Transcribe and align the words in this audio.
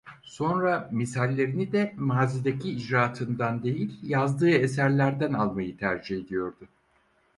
Sonra 0.23 0.89
misallerini 0.91 1.71
de 1.71 1.93
mazideki 1.97 2.71
icraatından 2.71 3.63
değil, 3.63 3.99
yazdığı 4.03 4.49
eserlerden 4.51 5.33
almayı 5.33 5.77
tercih 5.77 6.17
ediyordu. 6.23 6.67